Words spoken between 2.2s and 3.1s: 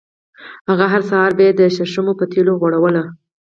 تېلو غوړولې.